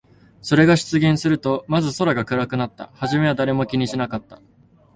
[0.41, 2.87] それが出現すると、まず空が暗くなった。
[2.95, 4.41] はじめは誰も気にしなかった。